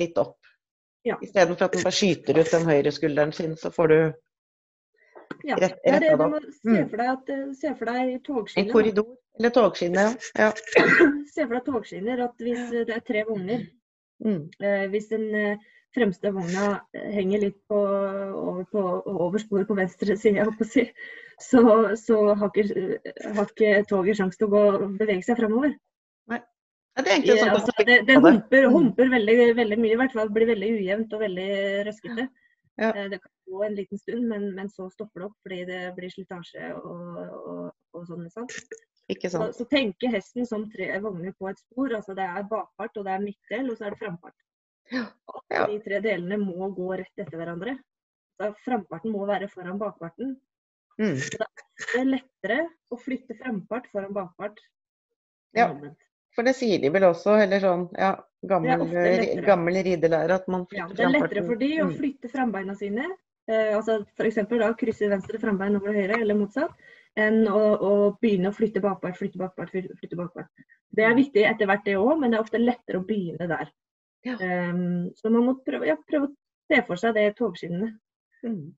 [0.00, 0.38] litt opp.
[1.04, 1.18] Ja.
[1.22, 3.98] Istedenfor at den bare skyter ut den høyre skulderen sin, så får du
[5.44, 8.14] ja, rett, det er det du må se for deg, at, eh, se for deg
[8.24, 8.64] togskinner.
[8.64, 10.04] En korridor eller togskinne,
[10.38, 10.50] ja.
[11.34, 13.66] se for deg togskinner at hvis eh, det er tre vogner,
[14.24, 14.42] mm.
[14.64, 18.82] eh, hvis en eh, fremste vogna henger litt på, over, på,
[19.14, 20.86] over sporet på venstre side, si,
[21.40, 21.62] så,
[21.98, 22.98] så har, ikke,
[23.36, 24.64] har ikke toget sjanse til å gå,
[25.00, 25.74] bevege seg fremover.
[26.94, 30.28] Ja, det, er sånn altså, det, det humper, humper veldig, veldig, mye, i hvert fall.
[30.30, 31.46] Blir veldig ujevnt og veldig
[31.88, 32.26] røskete.
[32.78, 32.90] Ja.
[32.90, 35.80] Eh, det kan gå en liten stund, men, men, så stopper det opp fordi det
[35.98, 37.18] blir slitasje og,
[37.50, 37.64] og,
[37.98, 38.28] og sånn.
[39.10, 39.50] Ikke sant.
[39.50, 41.90] Så, så tenker hesten som tre vogner på et spor.
[41.98, 44.38] altså Det er bakfart, og det er midtdel, og så er det framfart.
[44.92, 45.66] Ja.
[45.66, 47.78] De tre delene må gå rett etter hverandre.
[48.38, 50.32] da framparten må være foran bakparten.
[50.98, 51.18] Mm.
[51.18, 52.56] Det er lettere
[52.90, 54.58] å flytte frampart foran bakpart.
[55.54, 55.68] Ja.
[56.34, 60.66] For det sier de vel også, eller sånn ja, gammel, ofte gammel ridelære, at man
[60.74, 61.94] Ja, det er lettere for de å Mm.
[62.00, 63.06] flytte frambeina sine,
[63.46, 64.42] eh, altså f.eks.
[64.50, 66.74] da krysse venstre frambein over høyre, eller motsatt,
[67.16, 70.50] enn å, å begynne å flytte bakpart, flytte bakpart, flytte flytte bakpart.
[70.90, 73.70] Det er viktig etter hvert det òg, men det er ofte lettere å begynne der.
[74.24, 74.38] Ja.
[74.40, 76.34] Um, så man må prøve, ja, prøve å
[76.72, 77.92] se for seg det togskinnene.
[78.44, 78.72] Mm.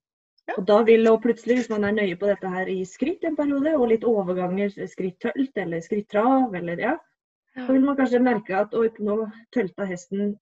[0.57, 3.39] Og da vil og plutselig, hvis man er nøye på dette her i skritt en
[3.39, 6.95] periode, og litt overganger, skritt tølt eller skritt trav, eller ja,
[7.57, 10.37] så vil man kanskje merke at oi, nå tølta hesten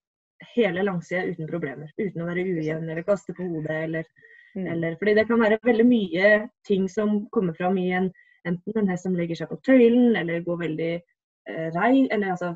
[0.55, 1.93] hele langsida uten problemer.
[1.97, 4.15] Uten å være ujevn eller kaste på hodet eller,
[4.55, 4.67] Mm.
[4.71, 8.13] eller Fordi det kan være veldig mye ting som kommer fram i en
[8.47, 12.55] enten en hest som legger seg på tøylen, eller går veldig eh, rei, eller altså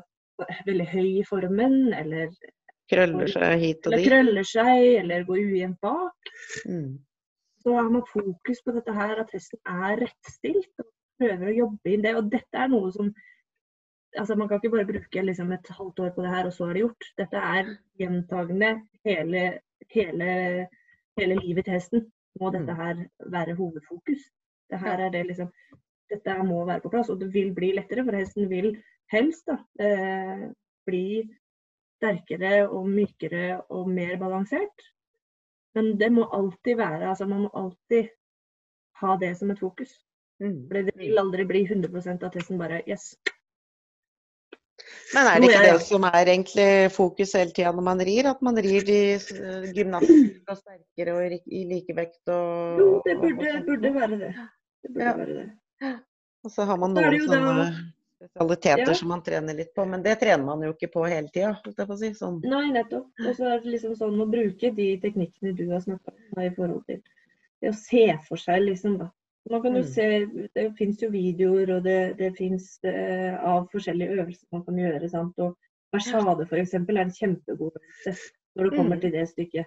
[0.67, 2.33] veldig høy i formen, eller,
[2.89, 4.09] Krøller seg hit og eller dit.
[4.09, 6.31] krøller seg, eller går ujevnt bak.
[6.65, 6.97] Mm.
[7.63, 10.71] så har man fokus på dette her, at hesten er rettstilt.
[10.79, 10.87] og
[11.19, 12.15] Prøver å jobbe inn det.
[12.15, 13.11] Og dette er noe som
[14.17, 16.65] altså Man kan ikke bare bruke liksom et halvt år på det her, og så
[16.65, 17.09] er det gjort.
[17.19, 17.67] Dette er
[17.99, 18.69] gjentagende
[19.05, 19.43] hele,
[19.93, 20.29] hele,
[21.19, 22.07] hele livet til hesten.
[22.41, 23.03] Må dette her
[23.35, 24.23] være hovedfokus.
[24.71, 25.51] Dette, er det liksom
[26.09, 28.71] Dette må være på plass, og det vil bli lettere, for hesten vil
[29.13, 30.49] helst da, eh,
[30.89, 31.23] bli
[31.99, 34.85] sterkere og mykere og mer balansert.
[35.77, 38.09] Men det må alltid være altså Man må alltid
[39.01, 39.91] ha det som et fokus.
[40.39, 40.63] Mm.
[40.67, 43.13] For det vil aldri bli 100 av testen bare Yes.
[45.13, 48.29] Men er det ikke det som er egentlig fokus hele tida når man rir?
[48.31, 49.01] At man rir i
[49.75, 54.33] gymnastikk og sterkere og i likevekt og Jo, det burde, burde være det.
[54.83, 55.15] Det burde Ja.
[55.17, 55.49] være det.
[56.43, 58.93] Og så har man noen sånne spesialiteter Ja.
[58.93, 61.77] som man trener litt på, men det trener man jo ikke på hele tida, holdt
[61.77, 62.09] jeg på å si.
[62.13, 62.41] Sånn.
[62.43, 63.07] Nei, nettopp.
[63.27, 66.49] Og så er det liksom sånn å bruke de teknikkene du har snakka om i
[66.49, 67.01] forhold til
[67.61, 69.09] det å se for seg liksom da.
[69.49, 69.87] Man kan jo Mm.
[69.87, 74.75] se, Det fins jo videoer og det, det fins eh, av forskjellige øvelser man kan
[74.75, 75.09] gjøre.
[75.09, 75.33] sant?
[75.39, 75.55] Og
[75.93, 76.73] Versade f.eks.
[76.73, 79.01] er en kjempegod øvelse når det kommer Mm.
[79.01, 79.65] til det stykket.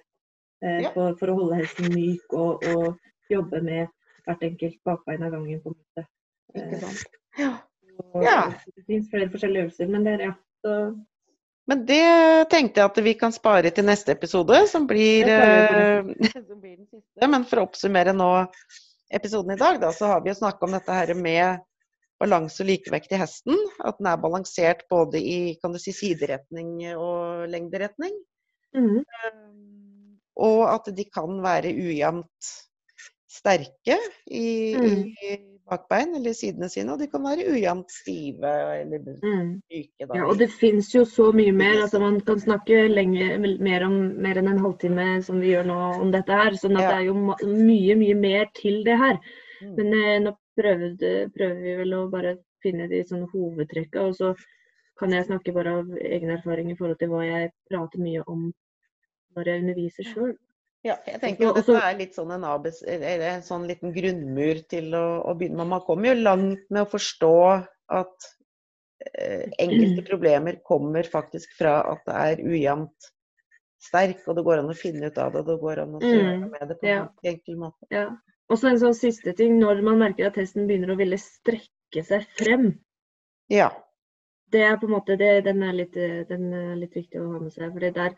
[0.63, 0.91] Eh, Ja.
[0.93, 2.99] for, for å holde hesten myk og, og
[3.31, 3.89] jobbe med
[4.27, 5.61] hvert enkelt bakbein av gangen.
[5.61, 6.07] på en måte.
[6.55, 7.07] Ikke Eh, sant?
[7.39, 7.59] Ja.
[8.15, 8.53] Og, Ja.
[8.77, 10.35] Det fins flere forskjellige øvelser, men det er ja.
[10.65, 10.77] Så,
[11.69, 16.03] Men det tenkte jeg at vi kan spare til neste episode, som blir, Det sparer
[16.03, 17.29] vi eh, som blir den siste.
[17.29, 18.31] Men for å oppsummere nå
[19.15, 21.61] episoden i dag, da, så har vi jo snakka om dette her med
[22.23, 23.57] balanse og likevekt i hesten.
[23.85, 28.15] At den er balansert både i kan du si, sideretning og lengderetning.
[28.75, 29.05] mhm.
[29.31, 32.53] Um, Og at de kan være ujevnt
[33.29, 33.99] sterke
[34.31, 35.05] i, Mm.
[35.23, 39.63] i bakbein eller sidene sine, og de kan være ujevnt stive eller Mm.
[39.71, 40.07] myke.
[40.09, 40.15] Da.
[40.15, 41.83] Ja, og det finnes jo så mye mer.
[41.83, 46.01] altså Man kan snakke lenge, mer om mer enn en halvtime som vi gjør nå
[46.01, 46.51] om dette her.
[46.53, 46.89] sånn at Ja.
[46.91, 49.19] det er jo mye, mye mer til det her.
[49.63, 49.77] Mm.
[49.77, 54.01] Men eh, nå prøvde, prøver vi vel å bare finne de sånne hovedtrekka.
[54.09, 54.37] Og så
[54.99, 58.53] kan jeg snakke bare av egen erfaring i forhold til hva jeg prater mye om
[59.37, 60.37] når jeg underviser sjøl.
[60.83, 64.91] Ja, jeg tenker at dette er litt sånn en, eller en sånn liten grunnmur til
[64.99, 65.71] å, å begynne med.
[65.77, 67.35] Man kommer jo langt med å forstå
[68.01, 68.27] at
[69.13, 73.13] eh, enkelte problemer kommer faktisk fra at det er ujevnt
[73.83, 76.35] sterk, og det går an å finne ut av det, det går an å gjøre
[76.39, 76.99] Mm, med det på ja.
[77.07, 77.87] en enkel måte.
[77.95, 78.05] Ja.
[78.51, 79.57] Og så en sånn siste ting.
[79.63, 82.73] Når man merker at hesten begynner å ville strekke seg frem,
[83.51, 83.71] Ja.
[84.53, 87.41] det er på en måte, det, den, er litt, den er litt viktig å ha
[87.41, 87.71] med seg.
[87.73, 88.15] For det der,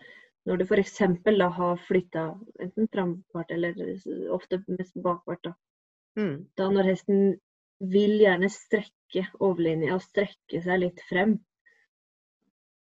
[0.47, 0.99] når du f.eks.
[1.25, 2.25] da har flytta
[2.61, 3.79] enten frampart eller
[4.35, 5.55] ofte mest bakpart, da.
[6.19, 6.47] Mm.
[6.57, 7.41] da når hesten
[7.81, 11.39] vil gjerne strekke overlinja og strekke seg litt frem,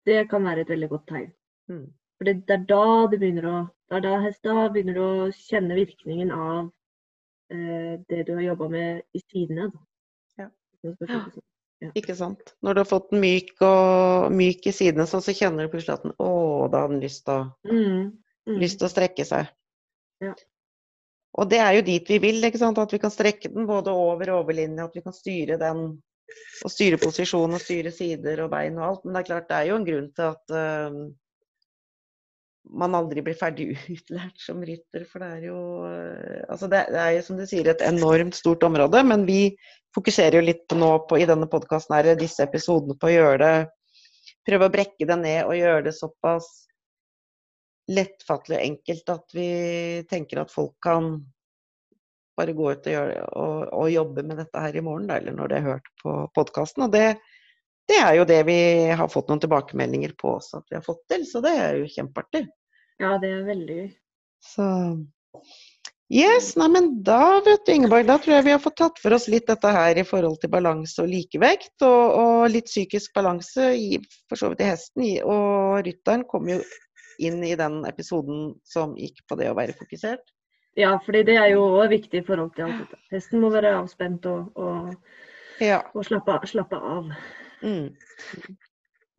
[0.06, 1.30] det kan være et veldig godt tegn.
[1.70, 1.86] Mm.
[2.18, 3.58] For det det er da du begynner å
[4.02, 6.72] da, hest- da begynner du å kjenne virkningen av
[7.52, 9.70] eh, det du har jobba med i sidene.
[10.40, 10.48] Ja.
[11.82, 11.94] Sånn.
[11.98, 12.54] Ikke sant.
[12.62, 15.96] Når du har fått den myk, og, myk i sidene, så, så kjenner du plutselig
[15.96, 16.30] at den, å,
[16.70, 18.12] da har den lyst til Mm,
[18.50, 18.62] mm.
[18.62, 19.50] å strekke seg.
[20.22, 20.36] Ja.
[21.42, 22.78] Og det er jo dit vi vil, ikke sant?
[22.78, 25.86] at vi kan strekke den både over og overlinja, at vi kan styre den.
[26.62, 29.06] Og styre posisjon og styre sider og bein og alt.
[29.06, 31.00] Men det er klart, det er jo en grunn til at eh,
[32.70, 35.06] man aldri blir ferdig utlært som rytter.
[35.10, 38.38] For det er jo eh, Altså det, det er jo som du sier et enormt
[38.38, 39.42] stort område, men vi
[39.96, 43.54] fokuserer jo litt nå på i denne podkasten her, disse episodene på å gjøre det
[44.48, 46.48] Prøve å brekke det ned og gjøre det såpass
[47.92, 49.50] lettfattelig og enkelt at vi
[50.10, 51.12] tenker at folk kan
[52.40, 55.36] bare gå ut og, gjøre, og, og jobbe med dette her i morgen, da, eller
[55.38, 56.88] når de har hørt på podkasten.
[56.88, 57.20] Og det,
[57.92, 58.60] det er jo det vi
[58.98, 61.92] har fått noen tilbakemeldinger på også at vi har fått til, så det er jo
[61.92, 62.46] kjempeartig.
[63.02, 63.84] Ja, det er veldig.
[64.42, 64.68] Så
[66.12, 69.16] Yes, nei, men da vet du Ingeborg, da tror jeg vi har fått tatt for
[69.16, 73.70] oss litt dette her i forhold til balanse og likevekt, og, og litt psykisk balanse
[73.80, 73.96] i,
[74.28, 75.06] for så vidt i hesten.
[75.24, 76.60] Og rytteren kom jo
[77.24, 80.36] inn i den episoden som gikk på det å være fokusert.
[80.76, 82.92] Ja, fordi det er jo òg viktig i forhold til alt.
[83.16, 84.92] Hesten må være avspent og, og,
[85.64, 85.80] Ja.
[85.96, 87.08] og slappe, slappe av.
[87.62, 88.58] Mm.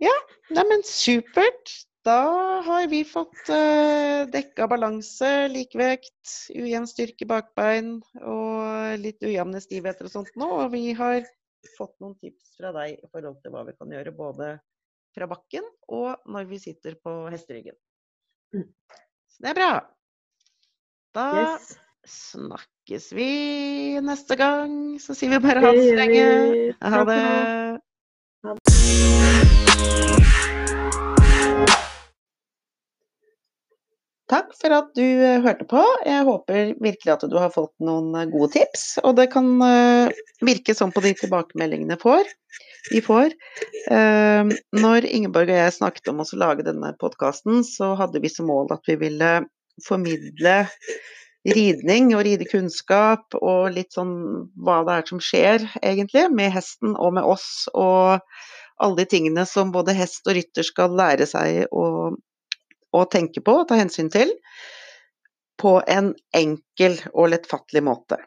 [0.02, 0.14] Ja,
[0.50, 1.74] neimen supert.
[2.02, 2.18] Da
[2.66, 10.14] har vi fått uh, dekka balanse, likevekt, ujevn styrke bakbein og litt ujevne stivheter og
[10.16, 10.48] sånt nå.
[10.64, 11.20] Og vi har
[11.76, 14.50] fått noen tips fra deg i forhold til hva vi kan gjøre både
[15.14, 17.78] fra bakken og når vi sitter på hesteryggen.
[18.57, 18.66] Mm.
[19.31, 19.72] Så det er bra.
[21.14, 21.70] Da Yes.
[22.09, 23.31] snakkes vi
[24.02, 24.98] neste gang.
[24.98, 26.26] Så sier vi bare ha det Det så lenge.
[26.83, 27.83] Ha Takk
[28.42, 28.59] Takk
[34.59, 35.78] for at du eh, hørte på.
[36.02, 38.98] Jeg håper virkelig at du har fått noen eh, gode tips.
[39.07, 40.11] Og det kan eh,
[40.42, 42.26] virke sånn på de tilbakemeldingene får,
[42.90, 43.31] vi får.
[44.74, 48.74] Når Ingeborg og jeg snakket om å lage denne podkasten, så hadde vi som mål
[48.74, 49.31] at vi ville
[49.87, 50.57] formidle
[51.48, 54.12] ridning og ridekunnskap og litt sånn
[54.62, 57.66] hva det er som skjer egentlig med hesten og med oss.
[57.74, 58.22] Og
[58.83, 62.14] alle de tingene som både hest og rytter skal lære seg å
[62.92, 64.35] å tenke på og ta hensyn til
[65.61, 68.18] på en enkel og lettfattelig måte.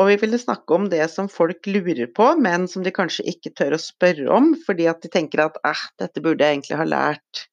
[0.00, 3.52] Og vi ville snakke om det som folk lurer på, men som de kanskje ikke
[3.54, 6.86] tør å spørre om, fordi at de tenker at eh, dette burde jeg egentlig ha
[6.88, 7.44] lært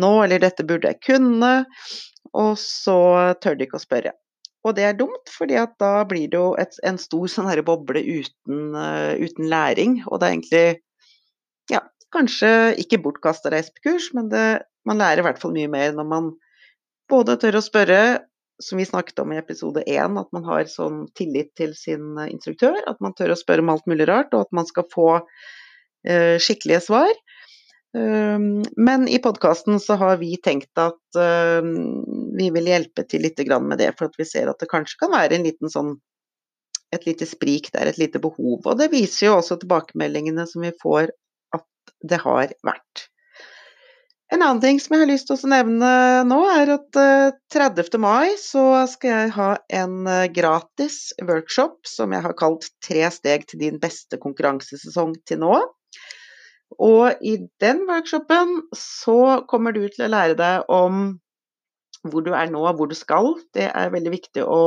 [0.00, 1.54] nå, eller dette burde jeg kunne,
[2.34, 2.98] og så
[3.42, 4.14] tør de ikke å spørre.
[4.64, 8.00] Og det er dumt, fordi da blir det jo et, en stor sånn her boble
[8.00, 10.68] uten, uh, uten læring, og det er egentlig
[11.72, 11.82] ja,
[12.16, 14.46] kanskje ikke bortkasta reisekurs, men det,
[14.88, 16.32] man lærer i hvert fall mye mer når man
[17.12, 18.00] både tør å spørre,
[18.62, 22.78] som vi snakket om i episode én, at man har sånn tillit til sin instruktør,
[22.88, 26.36] at man tør å spørre om alt mulig rart, og at man skal få uh,
[26.40, 27.12] skikkelige svar.
[27.94, 31.18] Um, men i podkasten så har vi tenkt at
[31.62, 32.02] um,
[32.34, 35.14] vi vil hjelpe til litt med det, for at vi ser at det kanskje kan
[35.14, 35.94] være en liten sånn
[36.94, 38.62] et lite sprik der, et lite behov.
[38.66, 41.10] Og det viser jo også tilbakemeldingene som vi får
[41.54, 43.08] at det har vært.
[44.32, 45.90] En annen ting som jeg har lyst til å nevne
[46.26, 47.98] nå, er at eh, 30.
[48.02, 53.46] mai så skal jeg ha en eh, gratis workshop som jeg har kalt 'Tre steg
[53.50, 55.60] til din beste konkurransesesong til nå'.
[56.82, 61.04] Og i den workshopen så kommer du til å lære deg om
[62.04, 63.32] hvor du er nå, og hvor du skal.
[63.56, 64.64] Det er veldig viktig å,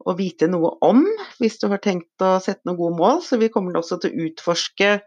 [0.00, 1.02] å vite noe om
[1.40, 3.20] hvis du har tenkt å sette noen gode mål.
[3.26, 4.98] Så vi kommer også til å utforske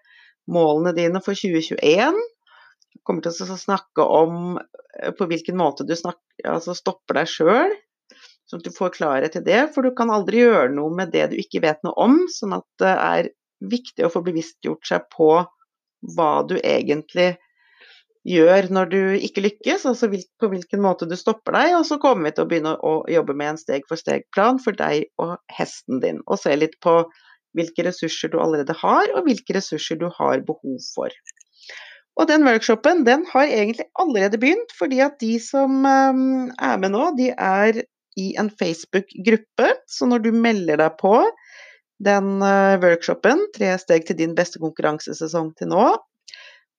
[0.52, 2.20] målene dine for 2021
[3.08, 7.74] kommer til å snakke om eh, på hvilken måte du snakker, altså stopper deg sjøl,
[8.50, 9.62] sånn at du får klarhet i det.
[9.76, 12.20] For du kan aldri gjøre noe med det du ikke vet noe om.
[12.32, 13.32] Sånn at det er
[13.64, 15.30] viktig å få bevisstgjort seg på
[16.16, 17.34] hva du egentlig
[18.28, 21.76] gjør når du ikke lykkes, altså på hvilken måte du stopper deg.
[21.80, 25.36] Og så kommer vi til å begynne å jobbe med en steg-for-steg-plan for deg og
[25.58, 26.22] hesten din.
[26.28, 27.02] Og se litt på
[27.54, 31.14] hvilke ressurser du allerede har, og hvilke ressurser du har behov for.
[32.20, 36.94] Og den workshopen den har egentlig allerede begynt, fordi at de som um, er med
[36.94, 37.84] nå, de er
[38.20, 39.70] i en Facebook-gruppe.
[39.90, 41.16] Så når du melder deg på
[42.06, 45.86] den uh, workshopen, tre steg til din beste konkurransesesong til nå,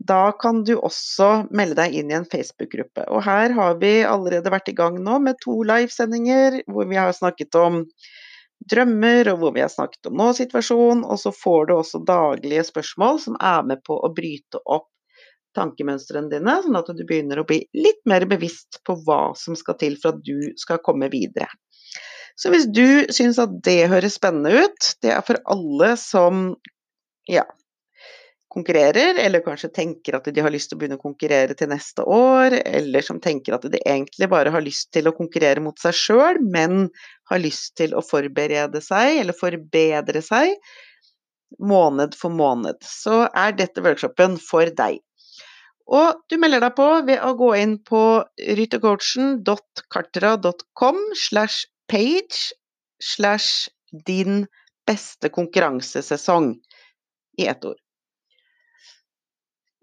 [0.03, 3.07] da kan du også melde deg inn i en Facebook-gruppe.
[3.15, 7.15] Og her har vi allerede vært i gang nå med to livesendinger hvor vi har
[7.15, 7.85] snakket om
[8.71, 11.05] drømmer, og hvor vi har snakket om nå-situasjon.
[11.07, 14.91] Og så får du også daglige spørsmål som er med på å bryte opp
[15.57, 19.79] tankemønstrene dine, sånn at du begynner å bli litt mer bevisst på hva som skal
[19.81, 21.51] til for at du skal komme videre.
[22.37, 26.49] Så hvis du syns at det høres spennende ut, det er for alle som
[27.31, 27.45] ja,
[28.55, 32.07] konkurrerer, eller kanskje tenker at de har lyst til å begynne å konkurrere til neste
[32.07, 35.97] år, eller som tenker at de egentlig bare har lyst til å konkurrere mot seg
[35.99, 36.89] sjøl, men
[37.31, 40.55] har lyst til å forberede seg, eller forbedre seg,
[41.63, 44.99] måned for måned, så er dette workshopen for deg.
[45.87, 48.25] Og du melder deg på ved å gå inn på
[48.61, 52.55] ryttercoachen.kartera.com slash page
[53.03, 53.69] slash
[54.07, 54.47] din
[54.89, 56.55] beste konkurransesesong
[57.39, 57.79] i ett ord.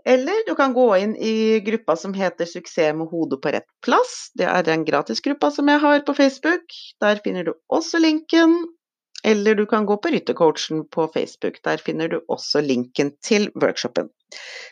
[0.06, 4.32] Eller du kan gå inn i gruppa som heter 'Suksess med hodet på rett plass'.
[4.34, 6.74] Det er den gratisgruppa som jeg har på Facebook.
[7.02, 8.56] Der finner du også linken.
[9.24, 11.60] Eller du kan gå på Ryttercoachen på Facebook.
[11.66, 14.10] Der finner du også linken til workshopen.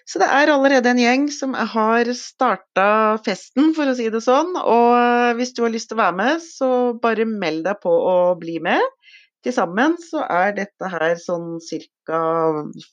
[0.08, 4.56] Så det er allerede en gjeng som har starta festen, for å si det sånn.
[4.58, 6.70] Og hvis du har lyst til å være med, så
[7.02, 8.82] bare meld deg på å bli med.
[9.46, 11.60] Til sammen så er dette her sånn
[12.08, 12.22] ca.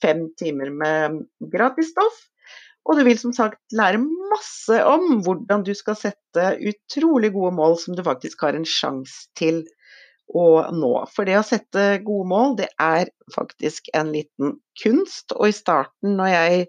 [0.03, 2.19] fem timer med gratis stoff.
[2.87, 3.99] Og du vil som sagt lære
[4.31, 9.27] masse om hvordan du skal sette utrolig gode mål som du faktisk har en sjanse
[9.39, 9.65] til
[10.35, 10.93] å nå.
[11.15, 15.35] For det å sette gode mål, det er faktisk en liten kunst.
[15.37, 16.67] Og i starten, når jeg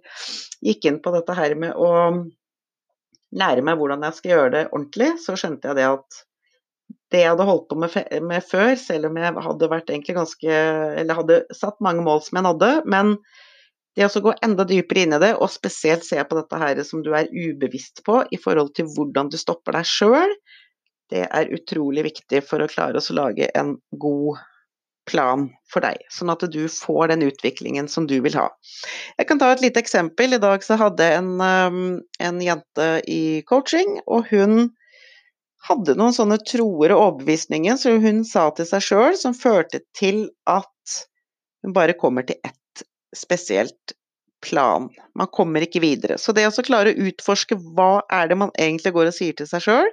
[0.69, 1.91] gikk inn på dette her med å
[3.37, 6.23] lære meg hvordan jeg skal gjøre det ordentlig, så skjønte jeg det at
[7.11, 7.97] det jeg hadde holdt på med,
[8.27, 10.55] med før, selv om jeg hadde vært egentlig ganske
[10.99, 13.15] Eller hadde satt mange mål som jeg nådde, men
[13.97, 17.01] det å gå enda dypere inn i det, og spesielt se på dette her som
[17.01, 20.35] du er ubevisst på i forhold til hvordan du stopper deg sjøl,
[21.11, 24.39] det er utrolig viktig for å klare å lage en god
[25.07, 28.49] plan for deg, sånn at du får den utviklingen som du vil ha.
[29.15, 30.35] Jeg kan ta et lite eksempel.
[30.35, 31.79] I dag så hadde jeg en, um,
[32.19, 34.73] en jente i coaching, og hun
[35.67, 40.27] hadde noen sånne troer og overbevisninger som hun sa til seg sjøl, som førte til
[40.47, 40.97] at
[41.63, 42.83] hun bare kommer til ett
[43.15, 43.95] spesielt
[44.43, 44.87] plan.
[45.17, 46.19] Man kommer ikke videre.
[46.21, 49.49] Så det å klare å utforske hva er det man egentlig går og sier til
[49.49, 49.89] seg sjøl,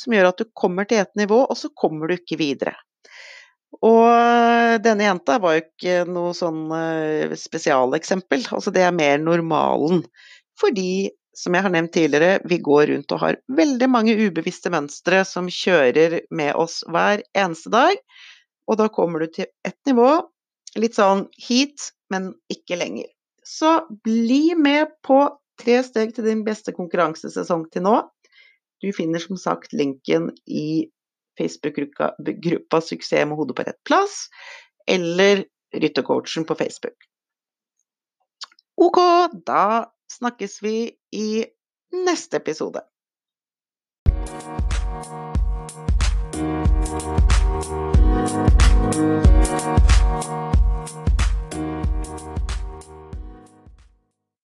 [0.00, 2.74] som gjør at du kommer til et nivå, og så kommer du ikke videre.
[3.86, 10.02] Og denne jenta var jo ikke noe sånn eh, spesialeksempel, altså det er mer normalen.
[10.60, 15.22] Fordi, som jeg har nevnt tidligere, vi går rundt og har veldig mange ubevisste mønstre
[15.28, 17.96] som kjører med oss hver eneste dag.
[18.68, 20.10] Og da kommer du til et nivå,
[20.78, 23.08] litt sånn hit, men ikke lenger.
[23.46, 25.24] Så bli med på
[25.60, 27.96] tre steg til din beste konkurransesesong til nå.
[28.80, 30.88] Du finner som sagt linken i
[31.38, 34.28] Facebook-gruppa 'Suksess med hodet på rett plass'
[34.86, 35.44] eller
[35.76, 36.96] Ryttercoachen på Facebook.
[38.76, 38.98] Ok,
[39.46, 41.44] da snakkes vi i
[42.06, 42.80] neste episode.